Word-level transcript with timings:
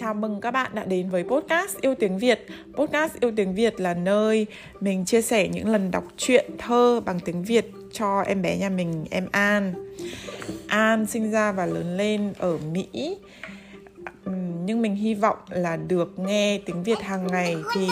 Chào 0.00 0.14
mừng 0.14 0.40
các 0.40 0.50
bạn 0.50 0.70
đã 0.74 0.84
đến 0.84 1.10
với 1.10 1.24
podcast 1.24 1.80
Yêu 1.80 1.94
Tiếng 1.94 2.18
Việt. 2.18 2.46
Podcast 2.74 3.20
Yêu 3.20 3.32
Tiếng 3.36 3.54
Việt 3.54 3.80
là 3.80 3.94
nơi 3.94 4.46
mình 4.80 5.04
chia 5.04 5.22
sẻ 5.22 5.48
những 5.48 5.68
lần 5.68 5.90
đọc 5.90 6.04
truyện 6.16 6.50
thơ 6.58 7.00
bằng 7.04 7.20
tiếng 7.20 7.44
Việt 7.44 7.70
cho 7.92 8.20
em 8.20 8.42
bé 8.42 8.56
nhà 8.56 8.68
mình, 8.68 9.04
em 9.10 9.28
An. 9.32 9.74
An 10.68 11.06
sinh 11.06 11.30
ra 11.30 11.52
và 11.52 11.66
lớn 11.66 11.96
lên 11.96 12.32
ở 12.38 12.58
Mỹ. 12.72 13.16
Nhưng 14.64 14.82
mình 14.82 14.94
hy 14.94 15.14
vọng 15.14 15.38
là 15.48 15.76
được 15.76 16.18
nghe 16.18 16.60
tiếng 16.66 16.82
Việt 16.82 17.00
hàng 17.00 17.26
ngày 17.26 17.56
thì 17.74 17.88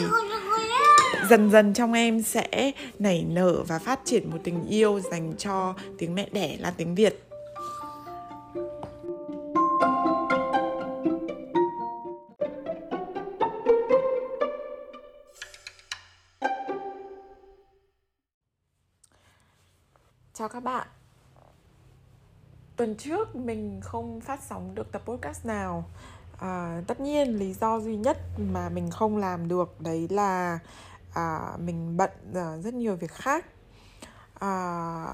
dần 1.30 1.51
dần 1.51 1.75
trong 1.75 1.93
em 1.93 2.23
sẽ 2.23 2.73
nảy 2.98 3.25
nở 3.29 3.62
và 3.69 3.79
phát 3.79 4.01
triển 4.05 4.30
một 4.30 4.38
tình 4.45 4.66
yêu 4.69 5.01
dành 5.11 5.33
cho 5.38 5.75
tiếng 5.98 6.15
mẹ 6.15 6.29
đẻ 6.33 6.56
là 6.61 6.70
tiếng 6.77 6.95
Việt. 6.95 7.28
Chào 20.38 20.48
các 20.48 20.60
bạn. 20.60 20.88
Tuần 22.77 22.96
trước 22.96 23.37
mình 23.37 23.80
không 23.83 24.20
phát 24.20 24.41
sóng 24.42 24.74
được 24.74 24.92
tập 24.92 25.02
podcast 25.05 25.46
nào. 25.46 25.84
À, 26.38 26.83
Tất 26.87 27.01
nhiên 27.01 27.38
lý 27.38 27.52
do 27.52 27.80
duy 27.80 27.96
nhất 27.96 28.19
mà 28.38 28.69
mình 28.69 28.91
không 28.91 29.16
làm 29.16 29.48
được 29.48 29.80
Đấy 29.80 30.09
là 30.10 30.59
à, 31.15 31.56
mình 31.59 31.96
bận 31.96 32.10
à, 32.34 32.56
rất 32.56 32.74
nhiều 32.74 32.96
việc 32.96 33.10
khác. 33.10 33.46
À, 34.38 35.05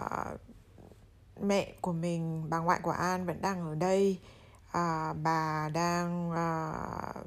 Mẹ 1.40 1.72
của 1.80 1.92
mình, 1.92 2.50
bà 2.50 2.58
ngoại 2.58 2.80
của 2.82 2.90
An 2.90 3.26
vẫn 3.26 3.42
đang 3.42 3.60
ở 3.68 3.74
đây. 3.74 4.18
À, 4.72 5.12
Bà 5.12 5.68
đang 5.74 6.32
à, 6.32 6.72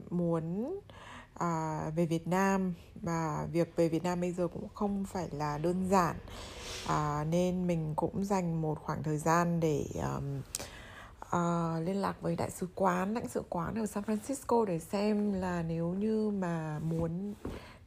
muốn 0.09 0.79
à, 1.33 1.81
về 1.95 2.05
Việt 2.05 2.27
Nam. 2.27 2.73
Và 2.95 3.47
việc 3.51 3.75
về 3.75 3.89
Việt 3.89 4.03
Nam 4.03 4.21
bây 4.21 4.31
giờ 4.31 4.47
cũng 4.47 4.67
không 4.73 5.05
phải 5.05 5.29
là 5.31 5.57
đơn 5.57 5.87
giản 5.89 6.15
à, 6.87 7.25
nên 7.29 7.67
mình 7.67 7.93
cũng 7.95 8.25
dành 8.25 8.61
một 8.61 8.79
khoảng 8.83 9.03
thời 9.03 9.17
gian 9.17 9.59
để 9.59 9.85
um, 9.95 10.41
uh, 11.27 11.87
liên 11.87 12.01
lạc 12.01 12.21
với 12.21 12.35
đại 12.35 12.51
sứ 12.51 12.67
quán 12.75 13.13
lãnh 13.13 13.27
sự 13.27 13.43
quán 13.49 13.75
ở 13.75 13.85
San 13.85 14.03
Francisco 14.03 14.65
để 14.65 14.79
xem 14.79 15.33
là 15.33 15.63
nếu 15.63 15.87
như 15.87 16.29
mà 16.29 16.79
muốn 16.79 17.33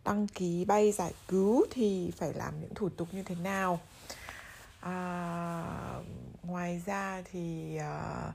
đăng 0.04 0.26
ký 0.26 0.64
bay 0.64 0.92
giải 0.92 1.12
cứu 1.28 1.66
thì 1.70 2.12
phải 2.16 2.32
làm 2.34 2.60
những 2.60 2.74
thủ 2.74 2.88
tục 2.88 3.08
như 3.12 3.22
thế 3.22 3.34
nào. 3.34 3.80
À, 4.80 6.00
ngoài 6.42 6.82
ra 6.86 7.22
thì 7.32 7.76
uh, 7.78 8.34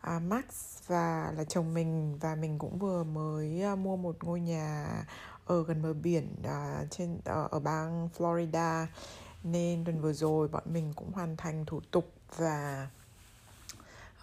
à, 0.00 0.18
Max 0.18 0.44
và 0.86 1.32
là 1.36 1.44
chồng 1.44 1.74
mình 1.74 2.18
và 2.20 2.34
mình 2.34 2.58
cũng 2.58 2.78
vừa 2.78 3.04
mới 3.04 3.62
uh, 3.72 3.78
mua 3.78 3.96
một 3.96 4.24
ngôi 4.24 4.40
nhà 4.40 4.86
ở 5.46 5.64
gần 5.64 5.82
bờ 5.82 5.92
biển 5.92 6.36
uh, 6.40 6.90
trên 6.90 7.14
uh, 7.14 7.50
ở 7.50 7.60
bang 7.60 8.08
Florida 8.18 8.86
nên 9.52 9.84
tuần 9.84 10.00
vừa 10.00 10.12
rồi 10.12 10.48
bọn 10.48 10.62
mình 10.72 10.92
cũng 10.96 11.12
hoàn 11.12 11.36
thành 11.36 11.64
thủ 11.64 11.80
tục 11.90 12.12
và 12.36 12.88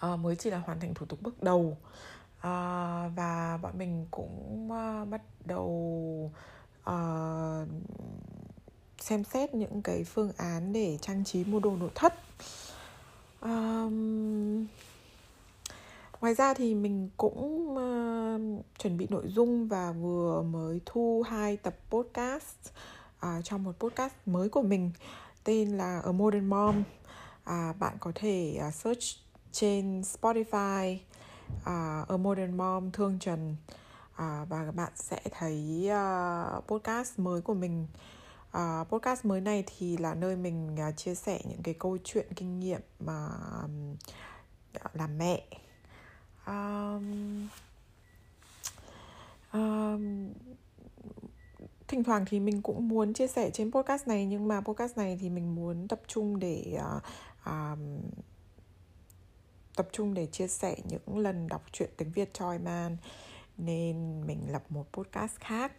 uh, 0.06 0.18
mới 0.18 0.36
chỉ 0.36 0.50
là 0.50 0.58
hoàn 0.58 0.80
thành 0.80 0.94
thủ 0.94 1.06
tục 1.06 1.22
bước 1.22 1.42
đầu. 1.42 1.76
Uh, 2.38 3.12
và 3.16 3.58
bọn 3.62 3.78
mình 3.78 4.06
cũng 4.10 4.68
uh, 4.72 5.08
bắt 5.08 5.22
đầu 5.44 6.32
uh, 6.90 7.68
xem 8.98 9.24
xét 9.24 9.54
những 9.54 9.82
cái 9.82 10.04
phương 10.04 10.32
án 10.36 10.72
để 10.72 10.98
trang 11.00 11.24
trí 11.24 11.44
mua 11.44 11.60
đồ 11.60 11.76
nội 11.76 11.90
thất. 11.94 12.14
Um, 13.40 14.66
ngoài 16.20 16.34
ra 16.34 16.54
thì 16.54 16.74
mình 16.74 17.10
cũng 17.16 17.68
uh, 17.70 18.64
chuẩn 18.78 18.96
bị 18.96 19.06
nội 19.10 19.28
dung 19.28 19.68
và 19.68 19.92
vừa 19.92 20.42
mới 20.42 20.80
thu 20.86 21.22
hai 21.26 21.56
tập 21.56 21.74
podcast 21.90 22.70
uh, 23.24 23.44
trong 23.44 23.64
một 23.64 23.72
podcast 23.78 24.14
mới 24.26 24.48
của 24.48 24.62
mình 24.62 24.90
tên 25.44 25.68
là 25.68 26.00
A 26.04 26.12
Modern 26.12 26.46
Mom. 26.46 26.82
Uh, 27.50 27.78
bạn 27.78 27.96
có 28.00 28.12
thể 28.14 28.60
uh, 28.68 28.74
search 28.74 29.04
trên 29.52 30.00
Spotify 30.00 30.96
uh, 31.56 32.08
A 32.08 32.16
Modern 32.18 32.56
Mom 32.56 32.90
Thương 32.90 33.18
Trần. 33.18 33.56
Uh, 34.12 34.48
và 34.48 34.72
bạn 34.74 34.92
sẽ 34.94 35.20
thấy 35.30 35.88
uh, 35.90 36.66
podcast 36.66 37.18
mới 37.18 37.40
của 37.40 37.54
mình. 37.54 37.86
Uh, 38.58 38.88
podcast 38.88 39.24
mới 39.24 39.40
này 39.40 39.64
thì 39.66 39.96
là 39.96 40.14
nơi 40.14 40.36
mình 40.36 40.76
uh, 40.88 40.96
chia 40.96 41.14
sẻ 41.14 41.40
những 41.44 41.62
cái 41.62 41.74
câu 41.74 41.98
chuyện 42.04 42.26
kinh 42.36 42.60
nghiệm 42.60 42.80
mà 43.00 43.28
um, 43.62 43.96
làm 44.92 45.18
mẹ. 45.18 45.44
Um, 46.46 47.48
um, 49.52 50.32
thỉnh 51.94 52.04
thoảng 52.04 52.24
thì 52.26 52.40
mình 52.40 52.62
cũng 52.62 52.88
muốn 52.88 53.12
chia 53.12 53.26
sẻ 53.26 53.50
trên 53.50 53.72
podcast 53.72 54.08
này 54.08 54.26
nhưng 54.26 54.48
mà 54.48 54.60
podcast 54.60 54.96
này 54.96 55.18
thì 55.20 55.30
mình 55.30 55.54
muốn 55.54 55.88
tập 55.88 56.00
trung 56.06 56.38
để 56.38 56.78
uh, 56.96 57.02
uh, 57.50 57.78
tập 59.76 59.88
trung 59.92 60.14
để 60.14 60.26
chia 60.26 60.48
sẻ 60.48 60.76
những 60.88 61.18
lần 61.18 61.48
đọc 61.48 61.62
truyện 61.72 61.90
tiếng 61.96 62.12
Việt 62.12 62.30
cho 62.34 62.52
em 62.52 62.96
nên 63.56 64.26
mình 64.26 64.52
lập 64.52 64.62
một 64.68 64.92
podcast 64.92 65.36
khác. 65.36 65.72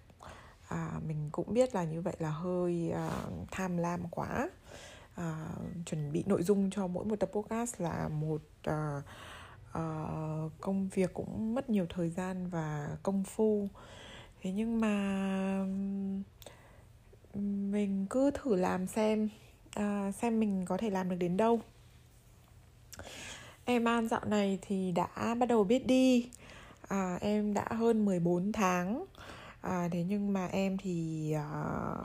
À, 0.68 1.00
mình 1.08 1.30
cũng 1.32 1.54
biết 1.54 1.76
là 1.76 1.84
như 1.84 2.02
vậy 2.02 2.16
là 2.20 2.30
hơi 2.30 2.92
uh, 2.94 3.48
tham 3.52 3.78
lam 3.78 4.10
quá. 4.12 4.50
À, 5.16 5.50
chuẩn 5.86 6.12
bị 6.12 6.24
nội 6.26 6.44
dung 6.44 6.70
cho 6.72 6.88
mỗi 6.88 7.06
một 7.06 7.20
tập 7.20 7.30
podcast 7.34 7.82
là 7.82 8.08
một 8.08 8.42
uh, 8.70 9.04
uh, 9.70 10.52
công 10.62 10.88
việc 10.88 11.14
cũng 11.14 11.56
mất 11.56 11.70
nhiều 11.70 11.86
thời 11.90 12.10
gian 12.10 12.48
và 12.48 12.98
công 13.04 13.24
phu 13.24 13.68
thế 14.46 14.52
nhưng 14.52 14.82
mà 14.82 15.66
mình 17.34 18.06
cứ 18.10 18.32
thử 18.32 18.56
làm 18.56 18.88
xem 18.88 19.30
à, 19.74 20.12
xem 20.12 20.40
mình 20.40 20.66
có 20.66 20.78
thể 20.78 20.90
làm 20.90 21.10
được 21.10 21.16
đến 21.20 21.38
đâu. 21.38 21.60
Em 23.66 23.86
an 23.88 24.08
dạo 24.08 24.26
này 24.26 24.60
thì 24.62 24.92
đã 24.92 25.36
bắt 25.40 25.46
đầu 25.46 25.64
biết 25.64 25.88
đi. 25.88 26.30
À, 26.88 27.18
em 27.22 27.54
đã 27.54 27.66
hơn 27.70 28.06
14 28.06 28.52
tháng. 28.52 29.06
À, 29.62 29.90
thế 29.92 30.04
nhưng 30.08 30.34
mà 30.34 30.48
em 30.48 30.78
thì 30.78 31.32
à, 31.32 31.54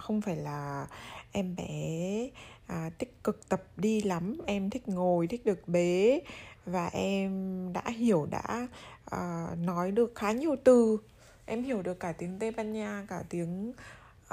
không 0.00 0.20
phải 0.20 0.36
là 0.36 0.86
em 1.32 1.56
bé 1.56 2.28
à, 2.66 2.90
tích 2.98 3.24
cực 3.24 3.48
tập 3.48 3.62
đi 3.76 4.02
lắm. 4.02 4.40
Em 4.46 4.70
thích 4.70 4.88
ngồi 4.88 5.26
thích 5.26 5.44
được 5.44 5.68
bế. 5.68 6.20
Và 6.66 6.86
em 6.86 7.32
đã 7.72 7.82
hiểu 7.90 8.26
đã 8.30 8.68
à, 9.04 9.48
nói 9.58 9.90
được 9.90 10.12
khá 10.14 10.32
nhiều 10.32 10.56
từ 10.64 10.98
em 11.50 11.62
hiểu 11.62 11.82
được 11.82 12.00
cả 12.00 12.12
tiếng 12.12 12.38
tây 12.38 12.50
ban 12.50 12.72
nha 12.72 13.06
cả 13.08 13.24
tiếng 13.28 13.72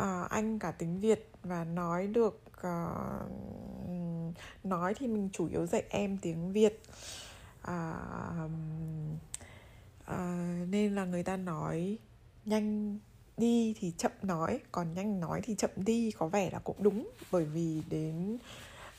uh, 0.01 0.29
anh 0.29 0.59
cả 0.59 0.71
tiếng 0.71 0.99
việt 0.99 1.29
và 1.43 1.63
nói 1.63 2.07
được 2.07 2.41
uh, 2.57 3.31
nói 4.63 4.93
thì 4.93 5.07
mình 5.07 5.29
chủ 5.33 5.47
yếu 5.47 5.65
dạy 5.65 5.83
em 5.89 6.17
tiếng 6.21 6.51
việt. 6.51 6.81
Uh, 7.67 8.51
uh, 10.11 10.67
nên 10.69 10.95
là 10.95 11.05
người 11.05 11.23
ta 11.23 11.37
nói 11.37 11.97
nhanh 12.45 12.99
đi 13.37 13.75
thì 13.79 13.93
chậm 13.97 14.11
nói 14.21 14.59
còn 14.71 14.93
nhanh 14.93 15.19
nói 15.19 15.41
thì 15.43 15.55
chậm 15.55 15.71
đi 15.75 16.11
có 16.11 16.27
vẻ 16.27 16.49
là 16.51 16.59
cũng 16.59 16.83
đúng. 16.83 17.09
Bởi 17.31 17.45
vì 17.45 17.81
đến 17.89 18.37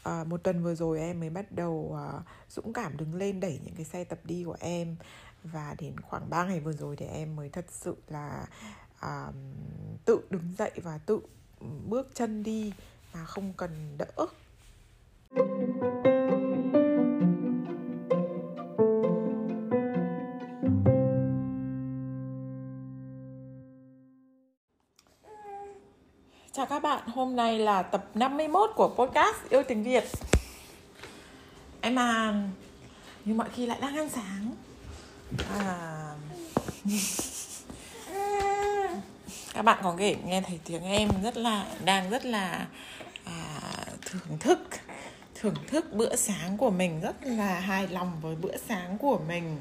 uh, 0.08 0.26
một 0.26 0.42
tuần 0.42 0.62
vừa 0.62 0.74
rồi 0.74 1.00
em 1.00 1.20
mới 1.20 1.30
bắt 1.30 1.52
đầu 1.52 1.96
uh, 2.18 2.22
dũng 2.48 2.72
cảm 2.72 2.96
đứng 2.96 3.14
lên 3.14 3.40
đẩy 3.40 3.60
những 3.64 3.74
cái 3.74 3.84
xe 3.84 4.04
tập 4.04 4.18
đi 4.24 4.44
của 4.44 4.56
em 4.60 4.96
và 5.44 5.74
đến 5.78 6.00
khoảng 6.00 6.30
3 6.30 6.44
ngày 6.44 6.60
vừa 6.60 6.72
rồi 6.72 6.96
thì 6.96 7.06
em 7.06 7.36
mới 7.36 7.48
thật 7.48 7.64
sự 7.68 7.96
là 8.08 8.46
uh, 9.06 9.34
tự 10.04 10.20
đứng 10.30 10.54
dậy 10.58 10.72
và 10.82 10.98
tự 10.98 11.20
bước 11.86 12.10
chân 12.14 12.42
đi 12.42 12.72
mà 13.14 13.24
không 13.24 13.52
cần 13.56 13.98
đỡ. 13.98 14.26
Chào 26.52 26.66
các 26.66 26.82
bạn, 26.82 27.08
hôm 27.08 27.36
nay 27.36 27.58
là 27.58 27.82
tập 27.82 28.04
51 28.14 28.70
của 28.76 28.88
podcast 28.88 29.36
Yêu 29.50 29.62
Tiếng 29.68 29.82
Việt. 29.82 30.04
Em 31.80 31.98
à, 31.98 32.34
như 33.24 33.34
mọi 33.34 33.48
khi 33.54 33.66
lại 33.66 33.78
đang 33.80 33.96
ăn 33.96 34.08
sáng 34.08 34.47
à... 35.58 36.14
các 39.54 39.62
bạn 39.62 39.78
có 39.82 39.96
thể 39.98 40.16
nghe 40.24 40.40
thấy 40.40 40.58
tiếng 40.64 40.82
em 40.82 41.08
rất 41.22 41.36
là 41.36 41.66
đang 41.84 42.10
rất 42.10 42.24
là 42.24 42.66
à, 43.24 43.60
thưởng 44.04 44.38
thức 44.40 44.58
thưởng 45.40 45.54
thức 45.66 45.92
bữa 45.92 46.16
sáng 46.16 46.56
của 46.56 46.70
mình 46.70 47.00
rất 47.00 47.16
là 47.22 47.60
hài 47.60 47.88
lòng 47.88 48.12
với 48.22 48.36
bữa 48.36 48.56
sáng 48.68 48.98
của 48.98 49.18
mình. 49.28 49.56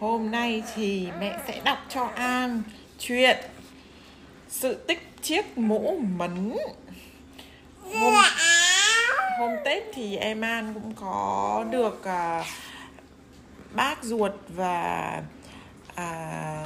Hôm 0.00 0.30
nay 0.30 0.62
thì 0.74 1.08
mẹ 1.20 1.38
sẽ 1.46 1.60
đọc 1.64 1.78
cho 1.88 2.04
an 2.14 2.62
chuyện 2.98 3.36
sự 4.48 4.74
tích 4.74 5.22
chiếc 5.22 5.58
mũ 5.58 5.98
mấn. 6.16 6.56
Hôm, 7.94 8.14
hôm 9.38 9.50
tết 9.64 9.82
thì 9.94 10.16
em 10.16 10.40
an 10.40 10.74
cũng 10.74 10.94
có 10.94 11.64
được 11.70 12.00
uh, 12.00 12.46
bác 13.74 14.04
ruột 14.04 14.32
và 14.48 15.22
à, 15.94 16.64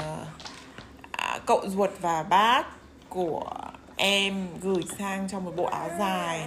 à, 1.12 1.38
cậu 1.46 1.68
ruột 1.68 1.90
và 2.00 2.22
bác 2.22 2.66
của 3.08 3.50
em 3.96 4.46
gửi 4.60 4.82
sang 4.98 5.28
cho 5.28 5.40
một 5.40 5.52
bộ 5.56 5.64
áo 5.64 5.90
dài. 5.98 6.46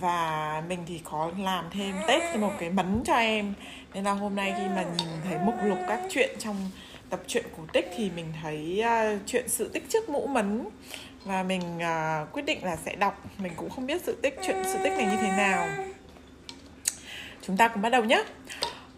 Và 0.00 0.62
mình 0.68 0.84
thì 0.86 1.00
có 1.04 1.30
làm 1.38 1.64
thêm 1.70 1.94
tết 2.08 2.36
một 2.36 2.52
cái 2.58 2.70
mấn 2.70 3.02
cho 3.06 3.14
em. 3.14 3.54
Nên 3.94 4.04
là 4.04 4.12
hôm 4.12 4.36
nay 4.36 4.54
khi 4.58 4.68
mà 4.68 4.82
nhìn 4.82 5.08
thấy 5.24 5.38
mục 5.44 5.54
lục 5.64 5.78
các 5.88 6.00
chuyện 6.10 6.30
trong 6.38 6.70
tập 7.10 7.20
truyện 7.26 7.44
cổ 7.56 7.62
tích 7.72 7.90
thì 7.96 8.10
mình 8.10 8.32
thấy 8.42 8.84
uh, 8.84 9.20
chuyện 9.26 9.48
sự 9.48 9.68
tích 9.68 9.88
trước 9.88 10.08
mũ 10.08 10.26
mấn. 10.26 10.68
Và 11.24 11.42
mình 11.42 11.78
uh, 11.78 12.32
quyết 12.32 12.42
định 12.42 12.64
là 12.64 12.76
sẽ 12.76 12.96
đọc. 12.96 13.24
Mình 13.38 13.52
cũng 13.56 13.70
không 13.70 13.86
biết 13.86 14.02
sự 14.04 14.18
tích 14.22 14.38
chuyện 14.46 14.56
sự 14.64 14.78
tích 14.84 14.92
này 14.92 15.06
như 15.06 15.16
thế 15.16 15.28
nào. 15.28 15.68
Chúng 17.42 17.56
ta 17.56 17.68
cùng 17.68 17.82
bắt 17.82 17.90
đầu 17.90 18.04
nhé 18.04 18.24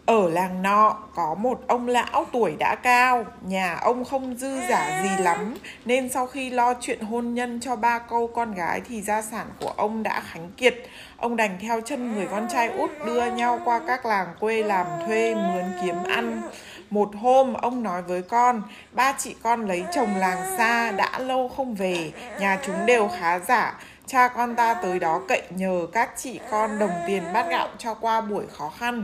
ở 0.05 0.29
làng 0.29 0.61
nọ 0.61 0.97
có 1.15 1.35
một 1.35 1.61
ông 1.67 1.87
lão 1.87 2.25
tuổi 2.31 2.55
đã 2.59 2.75
cao, 2.75 3.25
nhà 3.47 3.75
ông 3.81 4.05
không 4.05 4.35
dư 4.37 4.59
giả 4.69 5.03
gì 5.03 5.23
lắm, 5.23 5.55
nên 5.85 6.09
sau 6.09 6.27
khi 6.27 6.49
lo 6.49 6.73
chuyện 6.81 6.99
hôn 7.01 7.33
nhân 7.33 7.59
cho 7.59 7.75
ba 7.75 7.99
câu 7.99 8.27
con 8.27 8.53
gái 8.53 8.81
thì 8.87 9.01
gia 9.01 9.21
sản 9.21 9.47
của 9.59 9.73
ông 9.77 10.03
đã 10.03 10.21
khánh 10.31 10.51
kiệt. 10.57 10.75
Ông 11.17 11.35
đành 11.35 11.57
theo 11.61 11.81
chân 11.81 12.13
người 12.13 12.27
con 12.31 12.47
trai 12.49 12.67
út 12.67 12.89
đưa 13.05 13.31
nhau 13.31 13.59
qua 13.65 13.81
các 13.87 14.05
làng 14.05 14.27
quê 14.39 14.63
làm 14.63 14.85
thuê 15.05 15.35
mướn 15.35 15.65
kiếm 15.81 15.95
ăn. 16.03 16.41
Một 16.89 17.09
hôm 17.21 17.53
ông 17.53 17.83
nói 17.83 18.01
với 18.01 18.21
con, 18.21 18.61
ba 18.91 19.13
chị 19.17 19.35
con 19.43 19.67
lấy 19.67 19.85
chồng 19.93 20.15
làng 20.15 20.57
xa 20.57 20.91
đã 20.91 21.19
lâu 21.19 21.49
không 21.57 21.75
về, 21.75 22.11
nhà 22.39 22.59
chúng 22.65 22.85
đều 22.85 23.09
khá 23.19 23.39
giả. 23.39 23.79
Cha 24.05 24.27
con 24.27 24.55
ta 24.55 24.73
tới 24.73 24.99
đó 24.99 25.21
cậy 25.27 25.41
nhờ 25.49 25.87
các 25.93 26.09
chị 26.17 26.39
con 26.51 26.79
đồng 26.79 26.93
tiền 27.07 27.23
bát 27.33 27.49
gạo 27.49 27.67
cho 27.77 27.93
qua 27.93 28.21
buổi 28.21 28.45
khó 28.57 28.69
khăn. 28.79 29.03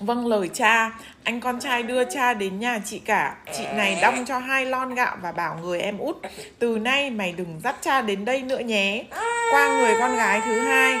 Vâng 0.00 0.26
lời 0.26 0.50
cha, 0.54 0.90
anh 1.24 1.40
con 1.40 1.60
trai 1.60 1.82
đưa 1.82 2.04
cha 2.04 2.34
đến 2.34 2.58
nhà 2.58 2.80
chị 2.84 2.98
cả. 2.98 3.36
Chị 3.56 3.64
này 3.74 3.98
đong 4.02 4.24
cho 4.26 4.38
hai 4.38 4.66
lon 4.66 4.94
gạo 4.94 5.16
và 5.22 5.32
bảo 5.32 5.58
người 5.62 5.80
em 5.80 5.98
út 5.98 6.16
Từ 6.58 6.78
nay 6.78 7.10
mày 7.10 7.32
đừng 7.32 7.60
dắt 7.64 7.76
cha 7.80 8.02
đến 8.02 8.24
đây 8.24 8.42
nữa 8.42 8.58
nhé. 8.58 9.04
Qua 9.50 9.78
người 9.78 9.94
con 10.00 10.16
gái 10.16 10.40
thứ 10.44 10.60
hai. 10.60 10.98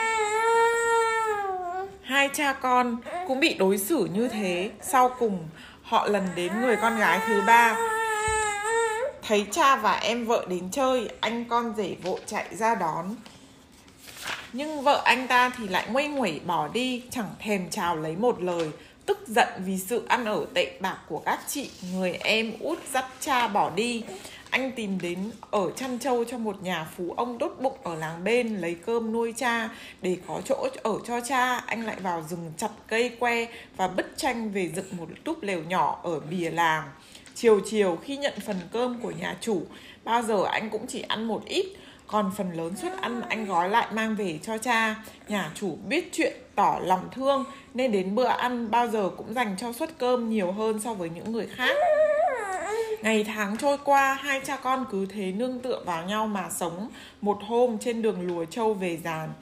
Hai 2.02 2.30
cha 2.32 2.52
con 2.52 2.96
cũng 3.28 3.40
bị 3.40 3.54
đối 3.54 3.78
xử 3.78 4.08
như 4.14 4.28
thế. 4.28 4.70
Sau 4.82 5.16
cùng 5.18 5.48
họ 5.82 6.08
lần 6.08 6.28
đến 6.34 6.60
người 6.60 6.76
con 6.76 6.98
gái 6.98 7.20
thứ 7.26 7.42
ba. 7.46 7.76
Thấy 9.22 9.46
cha 9.50 9.76
và 9.76 9.92
em 9.92 10.26
vợ 10.26 10.46
đến 10.48 10.68
chơi 10.72 11.08
Anh 11.20 11.44
con 11.44 11.74
rể 11.76 11.96
vội 12.02 12.20
chạy 12.26 12.44
ra 12.50 12.74
đón 12.74 13.14
nhưng 14.56 14.82
vợ 14.82 15.02
anh 15.04 15.28
ta 15.28 15.50
thì 15.56 15.68
lại 15.68 15.86
nguây 15.90 16.08
nguẩy 16.08 16.40
bỏ 16.46 16.68
đi, 16.68 17.02
Chẳng 17.10 17.28
thèm 17.38 17.70
chào 17.70 17.96
lấy 17.96 18.16
một 18.16 18.42
lời. 18.42 18.70
Tức 19.06 19.18
giận 19.26 19.48
vì 19.66 19.78
sự 19.78 20.04
ăn 20.08 20.24
ở 20.24 20.46
tệ 20.54 20.78
bạc 20.80 20.98
của 21.08 21.18
các 21.18 21.40
chị, 21.48 21.70
Người 21.92 22.12
em 22.12 22.52
út 22.60 22.78
dắt 22.92 23.04
cha 23.20 23.48
bỏ 23.48 23.70
đi. 23.70 24.02
Anh 24.50 24.72
tìm 24.72 25.00
đến 25.00 25.18
ở 25.50 25.70
chăn 25.76 25.98
trâu 25.98 26.24
cho 26.24 26.38
một 26.38 26.62
nhà 26.62 26.86
phú 26.96 27.14
ông 27.16 27.38
đốt 27.38 27.56
bụng 27.60 27.76
ở 27.82 27.94
làng 27.94 28.24
bên, 28.24 28.56
Lấy 28.56 28.76
cơm 28.86 29.12
nuôi 29.12 29.34
cha. 29.36 29.68
Để 30.02 30.16
có 30.26 30.40
chỗ 30.44 30.68
ở 30.82 30.98
cho 31.06 31.20
cha, 31.20 31.56
Anh 31.56 31.86
lại 31.86 31.96
vào 32.00 32.24
rừng 32.30 32.52
chặt 32.56 32.70
cây 32.86 33.08
que 33.08 33.46
Và 33.76 33.88
bứt 33.88 34.12
tranh 34.16 34.50
về 34.52 34.70
dựng 34.76 34.96
một 34.96 35.08
túp 35.24 35.42
lều 35.42 35.62
nhỏ 35.62 36.00
ở 36.02 36.20
bìa 36.20 36.50
làng. 36.50 36.84
Chiều 37.34 37.60
chiều 37.66 37.98
khi 38.04 38.16
nhận 38.16 38.34
phần 38.46 38.56
cơm 38.72 39.00
của 39.00 39.10
nhà 39.10 39.36
chủ, 39.40 39.62
Bao 40.04 40.22
giờ 40.22 40.44
anh 40.44 40.70
cũng 40.70 40.86
chỉ 40.86 41.00
ăn 41.00 41.24
một 41.28 41.42
ít 41.46 41.66
còn 42.06 42.30
phần 42.36 42.52
lớn 42.52 42.76
suất 42.76 42.92
ăn 43.00 43.22
anh 43.28 43.46
gói 43.46 43.68
lại 43.68 43.86
mang 43.92 44.14
về 44.14 44.38
cho 44.42 44.58
cha 44.58 44.94
nhà 45.28 45.50
chủ 45.54 45.78
biết 45.88 46.10
chuyện 46.12 46.32
tỏ 46.54 46.78
lòng 46.82 47.08
thương 47.12 47.44
nên 47.74 47.92
đến 47.92 48.14
bữa 48.14 48.28
ăn 48.28 48.70
bao 48.70 48.88
giờ 48.88 49.10
cũng 49.16 49.34
dành 49.34 49.56
cho 49.58 49.72
suất 49.72 49.98
cơm 49.98 50.30
nhiều 50.30 50.52
hơn 50.52 50.80
so 50.80 50.94
với 50.94 51.10
những 51.10 51.32
người 51.32 51.46
khác 51.46 51.76
Ngày 53.04 53.24
tháng 53.24 53.56
trôi 53.56 53.78
qua, 53.84 54.14
hai 54.14 54.40
cha 54.44 54.56
con 54.56 54.84
cứ 54.90 55.06
thế 55.06 55.32
nương 55.32 55.60
tựa 55.60 55.82
vào 55.86 56.04
nhau 56.04 56.26
mà 56.26 56.50
sống. 56.50 56.88
Một 57.20 57.38
hôm 57.46 57.78
trên 57.78 58.02
đường 58.02 58.26
lùa 58.26 58.44
châu 58.44 58.74
về 58.74 58.96
giàn, 59.04 59.32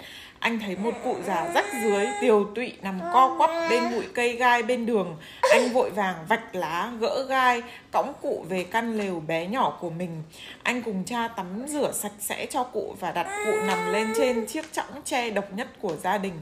anh 0.42 0.58
thấy 0.58 0.76
một 0.76 0.94
cụ 1.04 1.16
già 1.26 1.50
rách 1.54 1.66
dưới, 1.82 2.06
tiều 2.20 2.44
tụy 2.54 2.72
nằm 2.82 3.00
co 3.12 3.34
quắp 3.38 3.50
bên 3.70 3.90
bụi 3.90 4.04
cây 4.14 4.36
gai 4.36 4.62
bên 4.62 4.86
đường. 4.86 5.16
Anh 5.52 5.68
vội 5.72 5.90
vàng 5.90 6.14
vạch 6.28 6.54
lá, 6.54 6.92
gỡ 7.00 7.26
gai, 7.28 7.62
cõng 7.90 8.12
cụ 8.22 8.46
về 8.48 8.64
căn 8.64 8.98
lều 8.98 9.20
bé 9.20 9.46
nhỏ 9.46 9.78
của 9.80 9.90
mình. 9.90 10.22
Anh 10.62 10.82
cùng 10.82 11.04
cha 11.04 11.28
tắm 11.28 11.66
rửa 11.68 11.92
sạch 11.92 12.12
sẽ 12.20 12.46
cho 12.46 12.64
cụ 12.64 12.96
và 13.00 13.10
đặt 13.10 13.26
cụ 13.46 13.52
nằm 13.66 13.92
lên 13.92 14.12
trên 14.16 14.46
chiếc 14.46 14.72
chõng 14.72 15.02
tre 15.04 15.30
độc 15.30 15.44
nhất 15.52 15.68
của 15.80 15.96
gia 15.96 16.18
đình. 16.18 16.34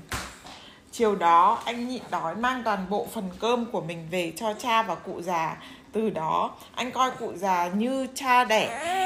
Chiều 0.93 1.15
đó, 1.15 1.63
anh 1.65 1.89
nhịn 1.89 2.03
đói 2.11 2.35
mang 2.35 2.63
toàn 2.65 2.87
bộ 2.91 3.07
phần 3.13 3.31
cơm 3.39 3.67
của 3.67 3.81
mình 3.81 4.07
về 4.11 4.33
cho 4.37 4.55
cha 4.59 4.83
và 4.83 4.95
cụ 4.95 5.23
già 5.23 5.57
từ 5.93 6.11
đó 6.11 6.51
anh 6.75 6.91
coi 6.91 7.11
cụ 7.11 7.33
già 7.37 7.69
như 7.75 8.07
cha 8.15 8.45
đẻ 8.45 8.97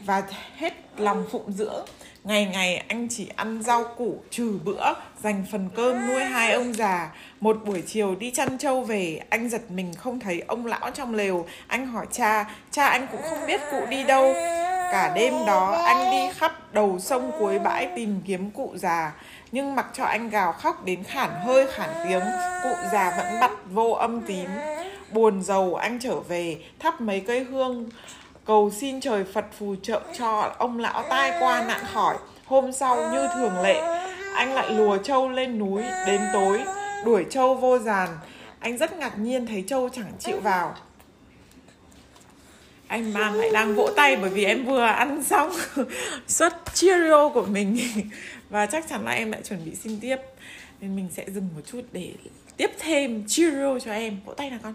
và 0.00 0.22
hết 0.56 0.74
lòng 0.96 1.26
phụng 1.30 1.52
dưỡng 1.52 1.84
ngày 2.24 2.46
ngày 2.46 2.84
anh 2.88 3.08
chỉ 3.10 3.28
ăn 3.36 3.62
rau 3.62 3.84
củ, 3.96 4.22
trừ 4.30 4.58
bữa, 4.64 4.92
dành 5.22 5.44
phần 5.52 5.68
cơm 5.74 6.08
nuôi 6.08 6.24
hai 6.24 6.52
ông 6.52 6.72
già. 6.72 7.10
Một 7.40 7.56
buổi 7.64 7.82
chiều 7.86 8.14
đi 8.14 8.30
chăn 8.30 8.58
trâu 8.58 8.82
về, 8.82 9.20
anh 9.30 9.48
giật 9.48 9.70
mình 9.70 9.94
không 9.94 10.20
thấy 10.20 10.42
ông 10.46 10.66
lão 10.66 10.90
trong 10.94 11.14
lều. 11.14 11.46
Anh 11.66 11.86
hỏi 11.86 12.06
cha 12.12 12.50
cha 12.70 12.86
anh 12.86 13.06
cũng 13.12 13.20
không 13.30 13.46
biết 13.46 13.60
cụ 13.70 13.86
đi 13.90 14.04
đâu. 14.04 14.32
Cả 14.92 15.12
đêm 15.14 15.34
đó, 15.46 15.82
anh 15.86 16.10
đi 16.10 16.32
khắp 16.38 16.74
đầu 16.74 16.98
sông 16.98 17.32
cuối 17.38 17.58
bãi 17.58 17.88
tìm 17.96 18.20
kiếm 18.26 18.50
cụ 18.50 18.72
già. 18.74 19.12
Nhưng 19.52 19.74
mặc 19.74 19.86
cho 19.92 20.04
anh 20.04 20.30
gào 20.30 20.52
khóc 20.52 20.84
đến 20.84 21.04
khản 21.04 21.30
hơi 21.44 21.66
khản 21.66 21.90
tiếng, 22.08 22.24
cụ 22.62 22.74
già 22.92 23.14
vẫn 23.18 23.40
bặt 23.40 23.52
vô 23.70 23.90
âm 23.90 24.20
tím. 24.20 24.48
Buồn 25.12 25.42
giàu, 25.42 25.74
anh 25.74 25.98
trở 26.02 26.20
về, 26.20 26.56
thắp 26.78 27.00
mấy 27.00 27.20
cây 27.20 27.44
hương 27.44 27.88
cầu 28.44 28.70
xin 28.70 29.00
trời 29.00 29.24
Phật 29.24 29.44
phù 29.58 29.76
trợ 29.82 30.02
cho 30.18 30.54
ông 30.58 30.78
lão 30.78 31.04
tai 31.10 31.32
qua 31.40 31.64
nạn 31.64 31.84
khỏi. 31.92 32.16
Hôm 32.44 32.72
sau 32.72 33.12
như 33.12 33.28
thường 33.34 33.62
lệ, 33.62 33.80
anh 34.34 34.54
lại 34.54 34.70
lùa 34.70 34.96
trâu 34.96 35.28
lên 35.28 35.58
núi 35.58 35.82
đến 36.06 36.20
tối, 36.32 36.60
đuổi 37.04 37.26
trâu 37.30 37.54
vô 37.54 37.78
giàn. 37.78 38.08
Anh 38.58 38.78
rất 38.78 38.96
ngạc 38.96 39.18
nhiên 39.18 39.46
thấy 39.46 39.64
trâu 39.66 39.88
chẳng 39.88 40.12
chịu 40.18 40.40
vào. 40.40 40.74
Anh 42.86 43.12
mang 43.12 43.34
lại 43.34 43.50
đang 43.52 43.74
vỗ 43.74 43.90
tay 43.96 44.16
bởi 44.16 44.30
vì 44.30 44.44
em 44.44 44.64
vừa 44.64 44.84
ăn 44.84 45.24
xong 45.24 45.52
suất 46.26 46.52
Cheerio 46.74 47.28
của 47.28 47.42
mình 47.42 47.78
và 48.50 48.66
chắc 48.66 48.88
chắn 48.88 49.04
là 49.04 49.10
em 49.12 49.32
lại 49.32 49.40
chuẩn 49.44 49.64
bị 49.64 49.74
xin 49.74 50.00
tiếp 50.00 50.16
nên 50.80 50.96
mình 50.96 51.08
sẽ 51.12 51.24
dừng 51.26 51.48
một 51.54 51.60
chút 51.66 51.80
để 51.92 52.12
tiếp 52.56 52.70
thêm 52.78 53.24
Cheerio 53.28 53.78
cho 53.78 53.92
em 53.92 54.16
vỗ 54.24 54.34
tay 54.34 54.50
nào 54.50 54.58
con 54.62 54.74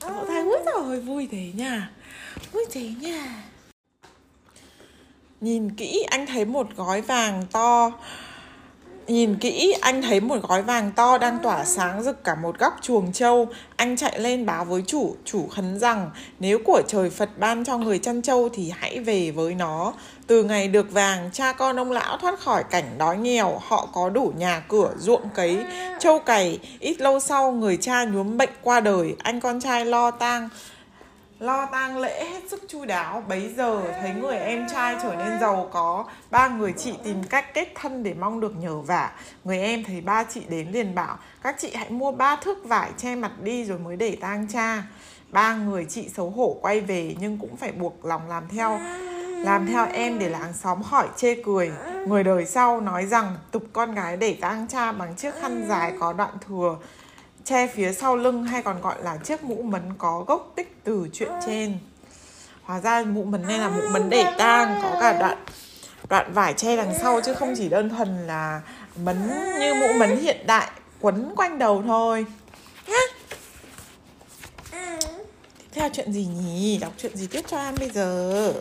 vỗ 0.00 0.24
tay 0.28 0.40
úi 0.40 0.56
rồi 0.74 1.00
vui 1.00 1.28
thế 1.30 1.50
nha 1.54 1.90
Ui 2.52 2.64
thế 2.70 2.90
nha 3.00 3.44
nhìn 5.40 5.70
kỹ 5.70 6.06
anh 6.10 6.26
thấy 6.26 6.44
một 6.44 6.66
gói 6.76 7.00
vàng 7.00 7.46
to 7.52 7.92
Nhìn 9.10 9.36
kỹ, 9.36 9.74
anh 9.80 10.02
thấy 10.02 10.20
một 10.20 10.36
gói 10.48 10.62
vàng 10.62 10.92
to 10.96 11.18
đang 11.18 11.38
tỏa 11.42 11.64
sáng 11.64 12.02
rực 12.02 12.24
cả 12.24 12.34
một 12.34 12.58
góc 12.58 12.76
chuồng 12.82 13.12
trâu. 13.12 13.48
Anh 13.76 13.96
chạy 13.96 14.20
lên 14.20 14.46
báo 14.46 14.64
với 14.64 14.82
chủ, 14.86 15.16
chủ 15.24 15.48
khấn 15.48 15.78
rằng 15.78 16.10
nếu 16.38 16.58
của 16.64 16.82
trời 16.88 17.10
Phật 17.10 17.30
ban 17.38 17.64
cho 17.64 17.78
người 17.78 17.98
chăn 17.98 18.22
trâu 18.22 18.48
thì 18.52 18.72
hãy 18.76 18.98
về 18.98 19.30
với 19.30 19.54
nó. 19.54 19.92
Từ 20.26 20.44
ngày 20.44 20.68
được 20.68 20.92
vàng, 20.92 21.30
cha 21.32 21.52
con 21.52 21.76
ông 21.80 21.92
lão 21.92 22.16
thoát 22.18 22.40
khỏi 22.40 22.64
cảnh 22.70 22.84
đói 22.98 23.18
nghèo, 23.18 23.60
họ 23.62 23.88
có 23.92 24.10
đủ 24.10 24.32
nhà 24.36 24.62
cửa, 24.68 24.90
ruộng 24.98 25.28
cấy, 25.34 25.58
trâu 26.00 26.18
cày. 26.18 26.58
Ít 26.78 27.00
lâu 27.00 27.20
sau, 27.20 27.52
người 27.52 27.76
cha 27.76 28.04
nhuốm 28.04 28.36
bệnh 28.36 28.50
qua 28.62 28.80
đời, 28.80 29.14
anh 29.18 29.40
con 29.40 29.60
trai 29.60 29.84
lo 29.84 30.10
tang 30.10 30.48
lo 31.40 31.66
tang 31.66 31.98
lễ 31.98 32.24
hết 32.24 32.40
sức 32.50 32.62
chu 32.68 32.84
đáo. 32.84 33.22
Bấy 33.28 33.54
giờ 33.56 33.82
thấy 34.00 34.10
người 34.10 34.36
em 34.36 34.66
trai 34.72 34.96
trở 35.02 35.14
nên 35.14 35.40
giàu 35.40 35.68
có. 35.72 36.04
Ba 36.30 36.48
người 36.48 36.72
chị 36.72 36.94
tìm 37.04 37.24
cách 37.24 37.54
kết 37.54 37.72
thân 37.74 38.02
để 38.02 38.14
mong 38.14 38.40
được 38.40 38.56
nhờ 38.56 38.78
vả. 38.78 39.10
Người 39.44 39.58
em 39.58 39.84
thấy 39.84 40.00
ba 40.00 40.24
chị 40.24 40.42
đến 40.48 40.68
liền 40.70 40.94
bảo, 40.94 41.16
các 41.42 41.56
chị 41.58 41.74
hãy 41.74 41.90
mua 41.90 42.12
ba 42.12 42.36
thước 42.36 42.64
vải 42.64 42.90
che 42.96 43.14
mặt 43.14 43.32
đi 43.42 43.64
rồi 43.64 43.78
mới 43.78 43.96
để 43.96 44.16
tang 44.20 44.46
cha. 44.52 44.82
Ba 45.28 45.54
người 45.54 45.86
chị 45.88 46.08
xấu 46.08 46.30
hổ 46.30 46.56
quay 46.62 46.80
về 46.80 47.16
nhưng 47.20 47.38
cũng 47.38 47.56
phải 47.56 47.72
buộc 47.72 48.04
lòng 48.04 48.28
làm 48.28 48.48
theo. 48.48 48.80
Làm 49.44 49.66
theo 49.66 49.86
em 49.92 50.18
để 50.18 50.28
làng 50.28 50.52
xóm 50.52 50.82
hỏi 50.82 51.08
chê 51.16 51.34
cười. 51.44 51.72
Người 52.06 52.24
đời 52.24 52.46
sau 52.46 52.80
nói 52.80 53.06
rằng, 53.06 53.36
tục 53.50 53.62
con 53.72 53.94
gái 53.94 54.16
để 54.16 54.36
tang 54.40 54.66
cha 54.68 54.92
bằng 54.92 55.14
chiếc 55.16 55.34
khăn 55.40 55.64
dài 55.68 55.92
có 56.00 56.12
đoạn 56.12 56.32
thừa 56.48 56.76
che 57.44 57.66
phía 57.66 57.92
sau 57.92 58.16
lưng 58.16 58.44
hay 58.44 58.62
còn 58.62 58.80
gọi 58.80 59.02
là 59.02 59.16
chiếc 59.16 59.44
mũ 59.44 59.62
mấn 59.62 59.82
có 59.98 60.24
gốc 60.26 60.52
tích 60.56 60.84
từ 60.84 61.08
chuyện 61.12 61.30
trên. 61.46 61.78
Hóa 62.62 62.80
ra 62.80 63.04
mũ 63.06 63.24
mấn 63.24 63.42
này 63.42 63.58
là 63.58 63.68
mũ 63.68 63.82
mấn 63.92 64.10
để 64.10 64.24
tang 64.38 64.78
có 64.82 64.96
cả 65.00 65.12
đoạn 65.18 65.44
đoạn 66.08 66.32
vải 66.32 66.54
che 66.54 66.76
đằng 66.76 66.98
sau 67.02 67.20
chứ 67.20 67.34
không 67.34 67.54
chỉ 67.56 67.68
đơn 67.68 67.88
thuần 67.88 68.26
là 68.26 68.60
mấn 69.04 69.30
như 69.60 69.74
mũ 69.74 69.92
mấn 69.98 70.16
hiện 70.16 70.46
đại 70.46 70.70
quấn 71.00 71.32
quanh 71.36 71.58
đầu 71.58 71.82
thôi. 71.86 72.26
Nhá. 72.86 72.98
Tiếp 75.58 75.80
theo 75.80 75.88
chuyện 75.92 76.12
gì 76.12 76.26
nhỉ? 76.26 76.78
Đọc 76.78 76.92
chuyện 76.98 77.16
gì 77.16 77.26
tiếp 77.26 77.44
cho 77.46 77.58
an 77.58 77.74
bây 77.78 77.90
giờ 77.90 78.52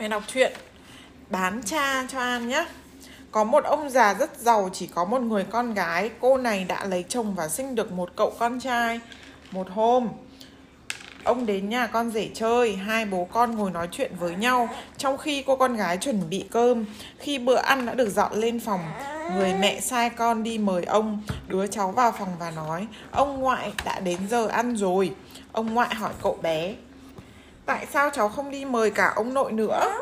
Mẹ 0.00 0.08
đọc 0.08 0.22
chuyện 0.26 0.52
Bán 1.30 1.62
cha 1.64 2.06
cho 2.08 2.18
An 2.18 2.48
nhé 2.48 2.66
Có 3.30 3.44
một 3.44 3.64
ông 3.64 3.90
già 3.90 4.14
rất 4.14 4.38
giàu 4.38 4.70
chỉ 4.72 4.86
có 4.86 5.04
một 5.04 5.22
người 5.22 5.44
con 5.50 5.74
gái. 5.74 6.10
Cô 6.20 6.36
này 6.36 6.64
đã 6.64 6.84
lấy 6.84 7.04
chồng 7.08 7.34
và 7.34 7.48
sinh 7.48 7.74
được 7.74 7.92
một 7.92 8.10
cậu 8.16 8.32
con 8.38 8.60
trai. 8.60 9.00
Một 9.50 9.66
hôm 9.70 10.08
Ông 11.24 11.46
đến 11.46 11.68
nhà 11.68 11.86
con 11.86 12.10
rể 12.10 12.28
chơi, 12.34 12.76
hai 12.76 13.04
bố 13.04 13.28
con 13.32 13.56
ngồi 13.56 13.70
nói 13.70 13.88
chuyện 13.92 14.12
với 14.18 14.34
nhau. 14.34 14.68
Trong 14.96 15.18
khi 15.18 15.42
cô 15.46 15.56
con 15.56 15.76
gái 15.76 15.96
chuẩn 15.96 16.30
bị 16.30 16.44
cơm 16.50 16.84
Khi 17.18 17.38
bữa 17.38 17.56
ăn 17.56 17.86
đã 17.86 17.94
được 17.94 18.10
dọn 18.10 18.32
lên 18.34 18.60
phòng 18.60 18.80
Người 19.36 19.54
mẹ 19.54 19.80
sai 19.80 20.10
con 20.10 20.42
đi 20.42 20.58
mời 20.58 20.84
ông. 20.84 21.22
Đứa 21.48 21.66
cháu 21.66 21.90
vào 21.90 22.12
phòng 22.12 22.32
và 22.38 22.50
nói 22.50 22.86
Ông 23.10 23.40
ngoại 23.40 23.72
đã 23.84 24.00
đến 24.00 24.18
giờ 24.30 24.46
ăn 24.46 24.76
rồi. 24.76 25.14
Ông 25.52 25.74
ngoại 25.74 25.94
hỏi 25.94 26.12
cậu 26.22 26.38
bé 26.42 26.74
Tại 27.70 27.86
sao 27.92 28.10
cháu 28.10 28.28
không 28.28 28.50
đi 28.50 28.64
mời 28.64 28.90
cả 28.90 29.12
ông 29.16 29.34
nội 29.34 29.52
nữa? 29.52 29.92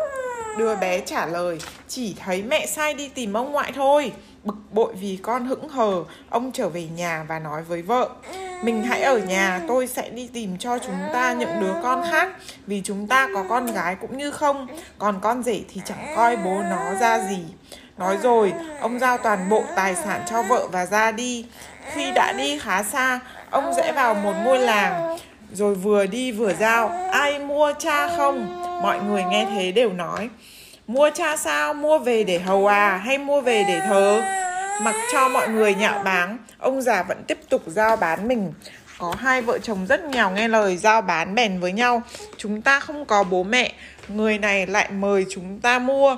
Đứa 0.59 0.77
bé 0.77 1.01
trả 1.01 1.27
lời 1.27 1.59
Chỉ 1.89 2.17
thấy 2.19 2.43
mẹ 2.43 2.67
sai 2.67 2.95
đi 2.95 3.09
tìm 3.09 3.33
ông 3.33 3.53
ngoại 3.53 3.73
thôi 3.75 4.13
Bực 4.45 4.55
bội 4.71 4.95
vì 5.01 5.19
con 5.23 5.47
hững 5.47 5.69
hờ 5.69 6.05
Ông 6.31 6.53
trở 6.53 6.69
về 6.69 6.89
nhà 6.97 7.25
và 7.29 7.39
nói 7.39 7.63
với 7.63 7.83
vợ 7.83 8.09
Mình 8.63 8.83
hãy 8.83 9.03
ở 9.03 9.19
nhà 9.19 9.61
Tôi 9.69 9.87
sẽ 9.87 10.11
đi 10.11 10.31
tìm 10.33 10.59
cho 10.59 10.79
chúng 10.79 10.99
ta 11.13 11.33
những 11.33 11.61
đứa 11.61 11.75
con 11.83 12.05
khác 12.11 12.29
Vì 12.67 12.83
chúng 12.85 13.07
ta 13.07 13.29
có 13.35 13.45
con 13.49 13.67
gái 13.67 13.95
cũng 13.95 14.19
như 14.19 14.31
không 14.31 14.67
Còn 14.99 15.21
con 15.21 15.43
rể 15.43 15.61
thì 15.75 15.81
chẳng 15.85 16.13
coi 16.17 16.37
bố 16.37 16.63
nó 16.71 16.95
ra 17.01 17.29
gì 17.29 17.45
Nói 17.99 18.19
rồi, 18.23 18.53
ông 18.81 18.99
giao 18.99 19.19
toàn 19.19 19.49
bộ 19.49 19.65
tài 19.77 19.95
sản 19.95 20.23
cho 20.31 20.43
vợ 20.43 20.67
và 20.73 20.87
ra 20.87 21.13
đi. 21.13 21.47
Khi 21.93 22.11
đã 22.15 22.33
đi 22.33 22.59
khá 22.59 22.83
xa, 22.83 23.21
ông 23.51 23.75
rẽ 23.75 23.93
vào 23.93 24.15
một 24.15 24.33
ngôi 24.45 24.59
làng. 24.59 25.19
Rồi 25.53 25.75
vừa 25.75 26.07
đi 26.07 26.33
vừa 26.33 26.53
giao, 26.55 26.89
ai 27.13 27.39
mua 27.39 27.73
cha 27.79 28.17
không? 28.17 28.63
Mọi 28.83 29.01
người 29.03 29.25
nghe 29.31 29.47
thế 29.55 29.73
đều 29.73 29.93
nói, 29.93 30.29
mua 30.87 31.11
cha 31.15 31.37
sao, 31.37 31.75
mua 31.75 31.99
về 31.99 32.25
để 32.25 32.39
hầu 32.39 32.67
à, 32.67 32.97
hay 32.97 33.19
mua 33.19 33.41
về 33.41 33.65
để 33.69 33.81
thờ? 33.87 34.23
Mặc 34.83 34.95
cho 35.13 35.29
mọi 35.29 35.49
người 35.49 35.75
nhạo 35.75 36.03
báng, 36.05 36.39
ông 36.59 36.83
già 36.83 37.03
vẫn 37.03 37.25
tiếp 37.27 37.39
tục 37.49 37.63
giao 37.67 37.97
bán 37.97 38.29
mình. 38.29 38.53
Có 38.99 39.15
hai 39.19 39.43
vợ 39.43 39.59
chồng 39.59 39.87
rất 39.87 40.05
nghèo 40.05 40.31
nghe 40.31 40.49
lời 40.49 40.77
giao 40.77 41.03
bán 41.03 41.35
bèn 41.35 41.61
với 41.61 41.73
nhau. 41.73 42.03
Chúng 42.37 42.63
ta 42.63 42.81
không 42.81 43.05
có 43.05 43.23
bố 43.23 43.43
mẹ, 43.43 43.73
người 44.09 44.39
này 44.39 44.67
lại 44.67 44.91
mời 44.91 45.27
chúng 45.31 45.61
ta 45.61 45.79
mua. 45.79 46.17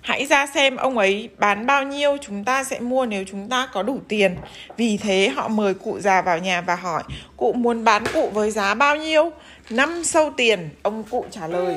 Hãy 0.00 0.26
ra 0.26 0.46
xem 0.46 0.76
ông 0.76 0.98
ấy 0.98 1.28
bán 1.38 1.66
bao 1.66 1.82
nhiêu 1.82 2.16
chúng 2.20 2.44
ta 2.44 2.64
sẽ 2.64 2.80
mua 2.80 3.06
nếu 3.06 3.24
chúng 3.30 3.48
ta 3.48 3.68
có 3.72 3.82
đủ 3.82 3.98
tiền. 4.08 4.36
Vì 4.76 4.96
thế 4.96 5.28
họ 5.28 5.48
mời 5.48 5.74
cụ 5.74 5.98
già 6.00 6.22
vào 6.22 6.38
nhà 6.38 6.60
và 6.60 6.74
hỏi 6.74 7.02
Cụ 7.36 7.52
muốn 7.52 7.84
bán 7.84 8.04
cụ 8.14 8.30
với 8.34 8.50
giá 8.50 8.74
bao 8.74 8.96
nhiêu? 8.96 9.30
Năm 9.70 10.04
sâu 10.04 10.30
tiền, 10.36 10.68
ông 10.82 11.02
cụ 11.10 11.24
trả 11.30 11.46
lời 11.46 11.76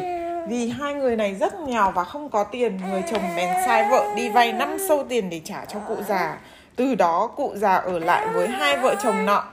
Vì 0.49 0.69
hai 0.69 0.93
người 0.93 1.15
này 1.15 1.35
rất 1.35 1.59
nghèo 1.59 1.91
và 1.91 2.03
không 2.03 2.29
có 2.29 2.43
tiền 2.43 2.79
Người 2.89 3.03
chồng 3.11 3.23
bèn 3.35 3.49
sai 3.65 3.87
vợ 3.91 4.07
đi 4.15 4.29
vay 4.29 4.53
năm 4.53 4.77
sâu 4.87 5.05
tiền 5.09 5.29
để 5.29 5.41
trả 5.43 5.65
cho 5.65 5.79
cụ 5.79 5.95
già 6.07 6.37
Từ 6.75 6.95
đó 6.95 7.27
cụ 7.35 7.53
già 7.55 7.75
ở 7.75 7.99
lại 7.99 8.27
với 8.33 8.47
hai 8.47 8.77
vợ 8.77 8.95
chồng 9.03 9.25
nọ 9.25 9.43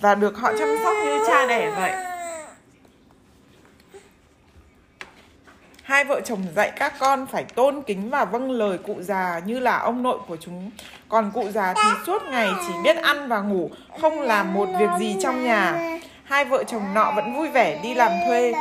Và 0.00 0.14
được 0.14 0.38
họ 0.38 0.52
chăm 0.58 0.68
sóc 0.84 0.96
như 1.04 1.18
cha 1.26 1.46
đẻ 1.46 1.70
vậy 1.76 2.09
Hai 5.90 6.04
vợ 6.04 6.20
chồng 6.20 6.42
dạy 6.56 6.72
các 6.76 6.92
con 6.98 7.26
phải 7.26 7.44
tôn 7.44 7.82
kính 7.82 8.10
và 8.10 8.24
vâng 8.24 8.50
lời 8.50 8.78
cụ 8.78 8.94
già 8.98 9.40
như 9.44 9.58
là 9.58 9.78
ông 9.78 10.02
nội 10.02 10.18
của 10.28 10.36
chúng. 10.40 10.70
Còn 11.08 11.30
cụ 11.34 11.48
già 11.54 11.74
thì 11.74 11.88
suốt 12.06 12.22
ngày 12.22 12.48
chỉ 12.66 12.72
biết 12.84 12.96
ăn 12.96 13.28
và 13.28 13.40
ngủ, 13.40 13.70
không 14.00 14.20
làm 14.20 14.54
một 14.54 14.68
việc 14.78 14.90
gì 14.98 15.16
trong 15.22 15.44
nhà. 15.44 15.98
Hai 16.24 16.44
vợ 16.44 16.64
chồng 16.64 16.94
nọ 16.94 17.12
vẫn 17.16 17.36
vui 17.36 17.48
vẻ 17.48 17.80
đi 17.82 17.94
làm 17.94 18.12
thuê 18.26 18.52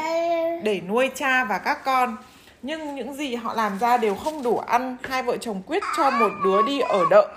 để 0.64 0.82
nuôi 0.88 1.12
cha 1.16 1.44
và 1.44 1.58
các 1.58 1.86
con. 1.86 2.18
Nhưng 2.62 2.96
những 2.96 3.14
gì 3.14 3.36
họ 3.36 3.54
làm 3.54 3.80
ra 3.80 3.98
đều 3.98 4.16
không 4.16 4.44
đủ 4.44 4.58
ăn, 4.58 4.98
hai 5.04 5.24
vợ 5.24 5.38
chồng 5.38 5.62
quyết 5.66 5.84
cho 5.98 6.10
một 6.10 6.32
đứa 6.44 6.62
đi 6.62 6.80
ở 6.80 7.06
đợ. 7.10 7.28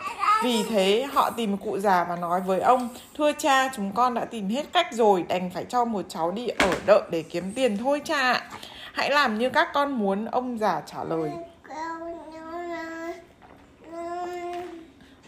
Vì 0.44 0.64
thế 0.70 1.06
họ 1.12 1.30
tìm 1.30 1.56
cụ 1.56 1.78
già 1.78 2.04
và 2.04 2.16
nói 2.16 2.40
với 2.40 2.60
ông, 2.60 2.88
thưa 3.18 3.32
cha 3.32 3.68
chúng 3.76 3.92
con 3.92 4.14
đã 4.14 4.24
tìm 4.24 4.48
hết 4.48 4.64
cách 4.72 4.86
rồi, 4.92 5.24
đành 5.28 5.50
phải 5.54 5.64
cho 5.68 5.84
một 5.84 6.02
cháu 6.08 6.30
đi 6.30 6.48
ở 6.48 6.74
đợ 6.86 7.02
để 7.10 7.22
kiếm 7.22 7.52
tiền 7.54 7.78
thôi 7.78 8.00
cha 8.04 8.20
ạ. 8.20 8.42
Hãy 8.92 9.10
làm 9.10 9.38
như 9.38 9.50
các 9.50 9.68
con 9.74 9.92
muốn, 9.92 10.24
ông 10.24 10.58
già 10.58 10.82
trả 10.86 11.04
lời. 11.04 11.30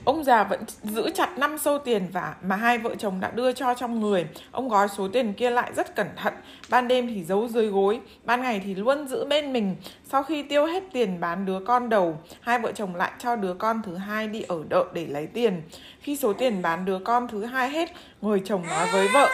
Ông 0.04 0.24
già 0.24 0.44
vẫn 0.44 0.64
giữ 0.82 1.10
chặt 1.14 1.38
năm 1.38 1.58
sâu 1.58 1.78
tiền 1.78 2.08
và 2.12 2.34
mà 2.42 2.56
hai 2.56 2.78
vợ 2.78 2.94
chồng 2.98 3.20
đã 3.20 3.30
đưa 3.30 3.52
cho 3.52 3.74
trong 3.74 4.00
người. 4.00 4.26
Ông 4.50 4.68
gói 4.68 4.88
số 4.88 5.08
tiền 5.08 5.34
kia 5.34 5.50
lại 5.50 5.72
rất 5.76 5.96
cẩn 5.96 6.06
thận. 6.16 6.34
Ban 6.68 6.88
đêm 6.88 7.06
thì 7.06 7.24
giấu 7.24 7.48
dưới 7.48 7.66
gối, 7.66 8.00
ban 8.24 8.42
ngày 8.42 8.60
thì 8.64 8.74
luôn 8.74 9.08
giữ 9.08 9.24
bên 9.24 9.52
mình. 9.52 9.76
Sau 10.10 10.22
khi 10.22 10.42
tiêu 10.42 10.66
hết 10.66 10.82
tiền 10.92 11.20
bán 11.20 11.46
đứa 11.46 11.60
con 11.66 11.88
đầu, 11.88 12.18
hai 12.40 12.58
vợ 12.58 12.72
chồng 12.72 12.96
lại 12.96 13.12
cho 13.18 13.36
đứa 13.36 13.54
con 13.54 13.82
thứ 13.86 13.96
hai 13.96 14.28
đi 14.28 14.42
ở 14.42 14.56
đợ 14.68 14.84
để 14.92 15.06
lấy 15.06 15.26
tiền. 15.26 15.62
Khi 16.00 16.16
số 16.16 16.32
tiền 16.32 16.62
bán 16.62 16.84
đứa 16.84 16.98
con 16.98 17.28
thứ 17.28 17.44
hai 17.44 17.68
hết, 17.70 17.92
người 18.20 18.42
chồng 18.44 18.66
nói 18.66 18.86
với 18.92 19.08
vợ: 19.14 19.28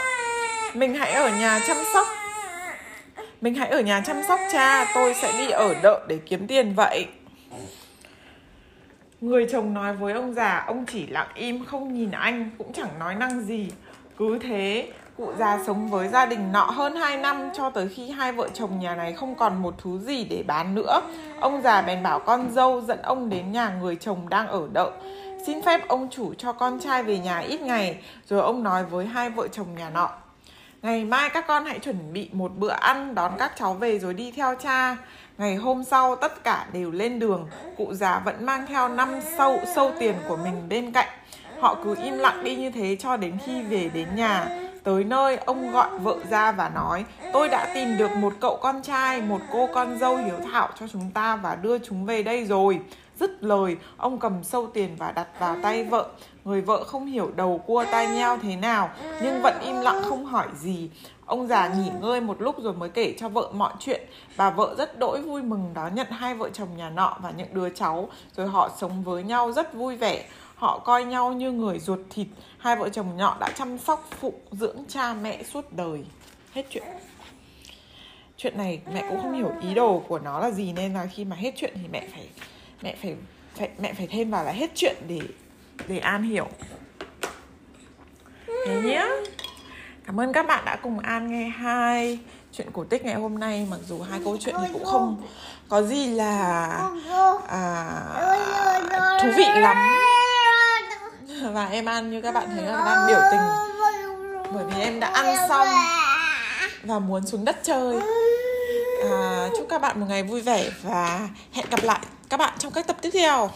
"Mình 0.75 0.95
hãy 0.95 1.13
ở 1.13 1.29
nhà 1.29 1.61
chăm 1.67 1.77
sóc 1.95 2.07
mình 3.40 3.54
hãy 3.54 3.68
ở 3.68 3.80
nhà 3.80 4.02
chăm 4.06 4.16
sóc 4.28 4.40
cha, 4.52 4.92
tôi 4.94 5.14
sẽ 5.14 5.32
đi 5.38 5.50
ở 5.50 5.75
đợ 5.82 6.00
để 6.09 6.18
kiếm 6.26 6.47
tiền 6.47 6.75
vậy. 6.75 7.06
Người 9.20 9.47
chồng 9.52 9.75
nói 9.75 9.94
với 9.94 10.12
ông 10.12 10.35
già, 10.35 10.64
ông 10.66 10.85
chỉ 10.87 11.06
lặng 11.06 11.28
im, 11.35 11.64
không 11.64 11.94
nhìn 11.94 12.11
anh, 12.11 12.50
cũng 12.59 12.73
chẳng 12.73 12.99
nói 12.99 13.14
năng 13.14 13.40
gì. 13.40 13.68
Cứ 14.18 14.38
thế, 14.38 14.92
cụ 15.16 15.32
già 15.38 15.59
sống 15.66 15.90
với 15.90 16.09
gia 16.09 16.26
đình 16.26 16.52
nọ 16.52 16.64
hơn 16.64 16.97
2 16.97 17.16
năm, 17.16 17.49
cho 17.56 17.70
tới 17.70 17.88
khi 17.88 18.11
hai 18.11 18.32
vợ 18.32 18.49
chồng 18.54 18.80
nhà 18.80 18.94
này 18.94 19.12
không 19.12 19.35
còn 19.35 19.62
một 19.62 19.75
thứ 19.82 19.99
gì 19.99 20.25
để 20.25 20.44
bán 20.47 20.75
nữa. 20.75 21.00
Ông 21.40 21.62
già 21.62 21.82
bèn 21.82 22.02
bảo 22.02 22.20
con 22.20 22.50
dâu 22.52 22.80
dẫn 22.80 23.02
ông 23.02 23.30
đến 23.30 23.52
nhà 23.52 23.70
người 23.80 23.97
chồng 23.97 24.28
đang 24.28 24.49
ở 24.49 24.68
đợ. 24.73 24.90
Xin 25.47 25.62
phép 25.62 25.88
ông 25.88 26.09
chủ 26.11 26.35
cho 26.35 26.52
con 26.52 26.80
trai 26.80 27.02
về 27.02 27.18
nhà 27.18 27.38
ít 27.38 27.61
ngày, 27.61 27.97
rồi 28.26 28.40
ông 28.40 28.62
nói 28.62 28.85
với 28.85 29.06
hai 29.06 29.30
vợ 29.30 29.49
chồng 29.49 29.75
nhà 29.78 29.90
nọ. 29.90 30.11
Ngày 30.83 31.05
mai 31.05 31.31
các 31.31 31.45
con 31.49 31.65
hãy 31.65 31.79
chuẩn 31.79 32.13
bị 32.13 32.29
một 32.33 32.53
bữa 32.57 32.71
ăn 32.71 33.15
đón 33.15 33.33
các 33.39 33.53
cháu 33.57 33.75
về 33.75 33.99
rồi 33.99 34.15
đi 34.15 34.33
theo 34.33 34.55
cha. 34.55 34.97
Ngày 35.39 35.57
hôm 35.57 35.85
sau 35.85 36.17
tất 36.17 36.45
cả 36.45 36.67
đều 36.73 36.91
lên 36.91 37.19
đường, 37.19 37.49
cụ 37.77 37.95
già 37.95 38.23
vẫn 38.25 38.47
mang 38.47 38.67
theo 38.67 38.89
năm 38.89 39.09
sâu 39.39 39.59
sâu 39.75 39.93
tiền 39.99 40.15
của 40.29 40.37
mình 40.37 40.69
bên 40.69 40.93
cạnh. 40.93 41.09
Họ 41.61 41.77
cứ 41.85 41.97
im 42.03 42.19
lặng 42.19 42.45
đi 42.45 42.57
như 42.57 42.71
thế 42.71 42.97
cho 43.01 43.17
đến 43.17 43.39
khi 43.47 43.63
về 43.63 43.91
đến 43.95 44.09
nhà. 44.17 44.49
Tới 44.85 45.05
nơi 45.05 45.37
ông 45.37 45.73
gọi 45.73 45.99
vợ 45.99 46.17
ra 46.31 46.53
và 46.53 46.69
nói 46.69 47.05
Tôi 47.33 47.49
đã 47.49 47.71
tìm 47.75 47.97
được 47.99 48.11
một 48.11 48.33
cậu 48.41 48.59
con 48.63 48.83
trai, 48.83 49.21
một 49.23 49.41
cô 49.53 49.69
con 49.75 49.99
dâu 49.99 50.17
hiếu 50.17 50.37
thảo 50.53 50.69
cho 50.81 50.89
chúng 50.89 51.11
ta 51.15 51.37
và 51.37 51.55
đưa 51.55 51.79
chúng 51.79 52.05
về 52.05 52.23
đây 52.23 52.45
rồi 52.45 52.81
Dứt 53.21 53.45
lời, 53.45 53.77
ông 53.97 54.19
cầm 54.19 54.45
sâu 54.45 54.67
tiền 54.75 54.97
và 54.99 55.13
đặt 55.13 55.29
vào 55.39 55.57
tay 55.63 55.85
vợ. 55.85 56.09
Người 56.50 56.61
vợ 56.61 56.85
không 56.85 57.07
hiểu 57.07 57.30
đầu 57.37 57.61
cua 57.66 57.85
tai 57.92 58.09
nheo 58.09 58.38
thế 58.38 58.57
nào, 58.57 58.90
nhưng 59.23 59.42
vẫn 59.42 59.61
im 59.64 59.80
lặng 59.80 60.02
không 60.04 60.25
hỏi 60.25 60.49
gì. 60.61 60.90
Ông 61.26 61.47
già 61.47 61.69
nghỉ 61.69 61.90
ngơi 62.00 62.21
một 62.21 62.42
lúc 62.42 62.57
rồi 62.62 62.73
mới 62.73 62.88
kể 62.88 63.14
cho 63.19 63.28
vợ 63.28 63.50
mọi 63.52 63.73
chuyện. 63.78 64.00
Bà 64.37 64.50
vợ 64.50 64.75
rất 64.78 64.99
đỗi 64.99 65.23
vui 65.23 65.42
mừng 65.42 65.71
đón 65.75 65.95
nhận 65.95 66.07
hai 66.11 66.35
vợ 66.35 66.50
chồng 66.52 66.69
nhà 66.76 66.90
nọ 66.90 67.16
và 67.23 67.30
những 67.30 67.54
đứa 67.54 67.69
cháu. 67.69 68.09
Rồi 68.37 68.47
họ 68.47 68.71
sống 68.80 69.02
với 69.02 69.23
nhau 69.23 69.52
rất 69.52 69.75
vui 69.75 69.97
vẻ. 69.97 70.28
Họ 70.54 70.78
coi 70.78 71.04
nhau 71.04 71.33
như 71.33 71.52
người 71.52 71.78
ruột 71.78 71.99
thịt. 72.11 72.26
Hai 72.59 72.76
vợ 72.76 72.88
chồng 72.88 73.16
nhỏ 73.16 73.37
đã 73.40 73.50
chăm 73.57 73.78
sóc 73.78 74.09
phụ 74.21 74.35
dưỡng 74.52 74.85
cha 74.88 75.14
mẹ 75.14 75.42
suốt 75.42 75.73
đời. 75.73 76.04
Hết 76.52 76.66
chuyện 76.71 76.85
chuyện 78.37 78.59
này 78.59 78.80
mẹ 78.95 79.04
cũng 79.09 79.23
không 79.23 79.33
hiểu 79.33 79.52
ý 79.62 79.75
đồ 79.75 80.02
của 80.09 80.19
nó 80.19 80.40
là 80.40 80.50
gì 80.50 80.73
nên 80.73 80.95
là 80.95 81.07
khi 81.07 81.25
mà 81.25 81.37
hết 81.37 81.54
chuyện 81.57 81.73
thì 81.75 81.88
mẹ 81.92 82.09
phải 82.12 82.28
mẹ 82.83 82.97
phải, 83.02 83.14
phải 83.54 83.71
mẹ 83.78 83.92
phải 83.92 84.07
thêm 84.07 84.30
vào 84.30 84.45
là 84.45 84.52
hết 84.52 84.71
chuyện 84.75 84.97
để 85.09 85.21
để 85.89 85.99
An 85.99 86.23
hiểu. 86.23 86.49
Thế 88.67 88.83
nhé 88.85 89.07
cảm 90.07 90.21
ơn 90.21 90.33
các 90.33 90.47
bạn 90.47 90.65
đã 90.65 90.77
cùng 90.77 90.99
An 90.99 91.31
nghe 91.31 91.49
hai 91.49 92.19
chuyện 92.53 92.69
cổ 92.73 92.85
tích 92.85 93.05
ngày 93.05 93.15
hôm 93.15 93.39
nay. 93.39 93.67
Mặc 93.71 93.81
dù 93.89 94.03
hai 94.11 94.21
câu 94.25 94.37
chuyện 94.41 94.55
thì 94.61 94.69
cũng 94.73 94.85
không 94.85 95.23
có 95.69 95.83
gì 95.83 96.07
là 96.07 96.67
à, 97.49 97.91
thú 99.23 99.29
vị 99.37 99.47
lắm. 99.55 99.77
Và 101.53 101.67
em 101.67 101.85
An 101.85 102.11
như 102.11 102.21
các 102.21 102.35
bạn 102.35 102.49
thấy 102.55 102.65
là 102.65 102.83
đang 102.87 103.07
biểu 103.07 103.21
tình. 103.33 103.41
Bởi 104.55 104.65
vì 104.65 104.83
em 104.83 105.01
đã 105.01 105.09
ăn 105.09 105.49
xong 105.49 105.69
và 106.83 106.99
muốn 106.99 107.27
xuống 107.27 107.45
đất 107.45 107.57
chơi. 107.63 108.01
À, 109.11 109.49
chúc 109.57 109.67
các 109.69 109.81
bạn 109.81 110.01
một 110.01 110.07
ngày 110.09 110.23
vui 110.23 110.41
vẻ 110.41 110.71
và 110.83 111.29
hẹn 111.53 111.67
gặp 111.71 111.81
lại 111.83 112.01
các 112.29 112.37
bạn 112.37 112.53
trong 112.59 112.73
các 112.73 112.87
tập 112.87 112.97
tiếp 113.03 113.11
theo. 113.13 113.51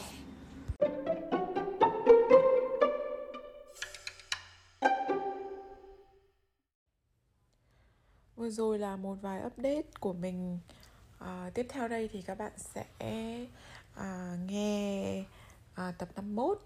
Vừa 8.45 8.51
rồi 8.51 8.79
là 8.79 8.97
một 8.97 9.17
vài 9.23 9.43
update 9.47 9.83
của 10.01 10.13
mình. 10.13 10.59
À, 11.19 11.51
tiếp 11.55 11.67
theo 11.69 11.89
đây 11.89 12.09
thì 12.13 12.23
các 12.23 12.39
bạn 12.39 12.53
sẽ 12.57 12.85
à, 13.95 14.37
nghe 14.47 15.25
à, 15.75 15.93
tập 15.99 16.09
51 16.17 16.59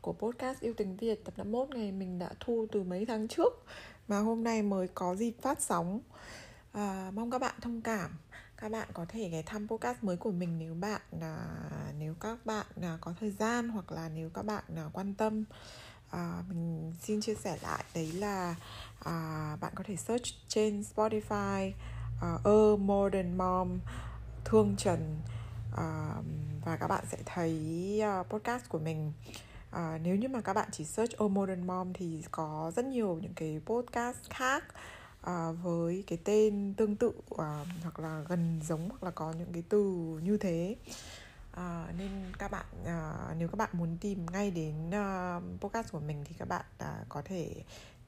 của 0.00 0.12
podcast 0.12 0.60
yêu 0.60 0.74
tình 0.76 0.96
Việt. 0.96 1.24
Tập 1.24 1.34
51 1.36 1.68
ngày 1.76 1.92
mình 1.92 2.18
đã 2.18 2.30
thu 2.40 2.66
từ 2.72 2.82
mấy 2.82 3.06
tháng 3.06 3.28
trước 3.28 3.64
mà 4.08 4.18
hôm 4.18 4.44
nay 4.44 4.62
mới 4.62 4.88
có 4.88 5.14
dịp 5.14 5.34
phát 5.42 5.62
sóng. 5.62 6.00
À, 6.72 7.10
mong 7.14 7.30
các 7.30 7.38
bạn 7.38 7.54
thông 7.60 7.82
cảm. 7.82 8.10
Các 8.56 8.68
bạn 8.68 8.88
có 8.92 9.06
thể 9.08 9.28
ghé 9.28 9.42
thăm 9.42 9.68
podcast 9.68 10.02
mới 10.02 10.16
của 10.16 10.32
mình 10.32 10.58
nếu 10.58 10.74
bạn 10.74 11.00
là 11.20 11.46
nếu 11.98 12.14
các 12.20 12.46
bạn 12.46 12.66
là 12.76 12.98
có 13.00 13.14
thời 13.20 13.30
gian 13.30 13.68
hoặc 13.68 13.92
là 13.92 14.08
nếu 14.08 14.30
các 14.34 14.42
bạn 14.42 14.64
là 14.68 14.90
quan 14.92 15.14
tâm 15.14 15.44
à, 16.10 16.42
mình 16.48 16.92
xin 17.02 17.20
chia 17.20 17.34
sẻ 17.34 17.58
lại 17.62 17.84
đấy 17.94 18.12
là 18.12 18.54
à, 19.04 19.56
bạn 19.60 19.72
có 19.76 19.84
thể 19.86 19.96
search 19.96 20.24
trên 20.48 20.84
Spotify 20.94 21.72
uh, 22.16 22.44
A 22.44 22.76
Modern 22.78 23.38
Mom 23.38 23.78
Thương 24.44 24.74
Trần 24.78 25.16
uh, 25.72 26.24
và 26.64 26.76
các 26.76 26.88
bạn 26.88 27.04
sẽ 27.10 27.18
thấy 27.24 27.54
uh, 28.20 28.28
podcast 28.28 28.68
của 28.68 28.78
mình. 28.78 29.12
Uh, 29.72 30.00
nếu 30.02 30.16
như 30.16 30.28
mà 30.28 30.40
các 30.40 30.52
bạn 30.54 30.68
chỉ 30.72 30.84
search 30.84 31.18
A 31.18 31.28
Modern 31.28 31.66
Mom 31.66 31.92
thì 31.92 32.24
có 32.30 32.72
rất 32.76 32.84
nhiều 32.84 33.18
những 33.22 33.34
cái 33.34 33.60
podcast 33.66 34.30
khác 34.30 34.64
uh, 35.20 35.56
với 35.62 36.04
cái 36.06 36.18
tên 36.24 36.74
tương 36.76 36.96
tự 36.96 37.08
uh, 37.08 37.40
hoặc 37.82 37.98
là 37.98 38.24
gần 38.28 38.60
giống 38.62 38.88
hoặc 38.88 39.02
là 39.02 39.10
có 39.10 39.32
những 39.32 39.52
cái 39.52 39.62
từ 39.68 39.82
như 40.22 40.38
thế. 40.38 40.76
À, 41.56 41.92
nên 41.98 42.10
các 42.38 42.50
bạn 42.50 42.66
à, 42.84 43.34
nếu 43.38 43.48
các 43.48 43.56
bạn 43.56 43.70
muốn 43.72 43.96
tìm 44.00 44.26
ngay 44.32 44.50
đến 44.50 44.88
uh, 44.88 45.60
podcast 45.60 45.92
của 45.92 46.00
mình 46.00 46.24
thì 46.24 46.34
các 46.38 46.48
bạn 46.48 46.64
à, 46.78 47.04
có 47.08 47.22
thể 47.24 47.54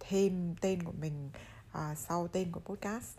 thêm 0.00 0.54
tên 0.60 0.82
của 0.82 0.92
mình 1.00 1.30
à, 1.72 1.94
sau 1.94 2.28
tên 2.28 2.52
của 2.52 2.60
podcast. 2.60 3.18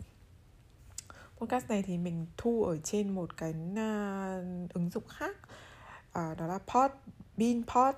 Podcast 1.38 1.68
này 1.68 1.82
thì 1.82 1.98
mình 1.98 2.26
thu 2.36 2.64
ở 2.64 2.78
trên 2.84 3.14
một 3.14 3.36
cái 3.36 3.50
uh, 3.50 4.72
ứng 4.74 4.90
dụng 4.90 5.08
khác 5.08 5.36
uh, 6.08 6.38
đó 6.38 6.46
là 6.46 6.58
pod 6.58 6.90
beanpod. 7.36 7.94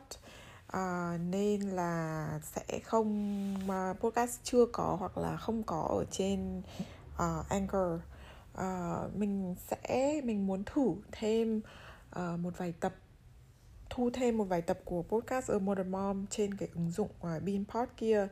Uh, 0.77 1.21
nên 1.21 1.61
là 1.61 2.41
sẽ 2.43 2.81
không 2.85 3.55
uh, 3.65 4.01
podcast 4.01 4.41
chưa 4.43 4.67
có 4.73 4.97
hoặc 5.01 5.19
là 5.19 5.37
không 5.37 5.63
có 5.63 5.83
ở 5.83 6.05
trên 6.11 6.63
uh, 7.15 7.49
anchor. 7.49 8.01
Uh, 8.55 9.17
mình 9.17 9.55
sẽ 9.69 10.21
mình 10.25 10.47
muốn 10.47 10.65
thử 10.65 10.95
thêm 11.13 11.61
uh, 12.19 12.41
một 12.41 12.59
vài 12.59 12.73
tập 12.81 12.95
thu 13.91 14.11
thêm 14.13 14.39
một 14.39 14.45
vài 14.45 14.63
tập 14.63 14.79
của 14.85 15.03
podcast 15.03 15.51
ở 15.51 15.59
Modern 15.59 15.91
Mom 15.91 16.27
trên 16.27 16.55
cái 16.55 16.69
ứng 16.75 16.91
dụng 16.91 17.11
ờ, 17.21 17.37
uh, 17.37 17.43
Beanpod 17.43 17.89
kia 17.97 18.29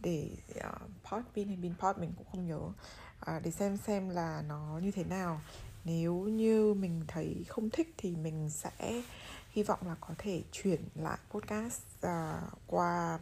để 0.00 0.30
ờ, 0.60 0.70
uh, 0.70 0.90
Podbean 1.10 1.48
hay 1.48 1.56
Beanpod 1.56 1.96
mình 1.96 2.12
cũng 2.16 2.26
không 2.32 2.46
nhớ. 2.46 2.58
Uh, 2.58 3.42
để 3.42 3.50
xem 3.50 3.76
xem 3.76 4.08
là 4.08 4.42
nó 4.48 4.80
như 4.82 4.90
thế 4.90 5.04
nào. 5.04 5.40
Nếu 5.84 6.14
như 6.14 6.74
mình 6.74 7.04
thấy 7.08 7.44
không 7.48 7.70
thích 7.70 7.94
thì 7.96 8.16
mình 8.16 8.50
sẽ 8.50 9.02
hy 9.50 9.62
vọng 9.62 9.78
là 9.86 9.96
có 10.00 10.14
thể 10.18 10.42
chuyển 10.52 10.80
lại 10.94 11.18
podcast 11.30 11.82
uh, 12.06 12.52
qua 12.66 13.18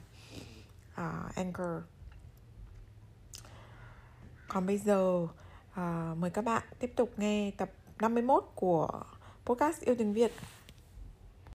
uh, 0.93 1.35
Anchor. 1.35 1.83
Còn 4.49 4.67
bây 4.67 4.79
giờ 4.79 5.27
uh, 5.73 6.19
mời 6.19 6.31
các 6.31 6.45
bạn 6.45 6.63
tiếp 6.79 6.93
tục 6.97 7.11
nghe 7.17 7.51
tập 7.51 7.71
51 8.01 8.45
của 8.55 9.05
podcast 9.49 9.81
yêu 9.81 9.95
tiếng 9.99 10.13
Việt. 10.13 10.33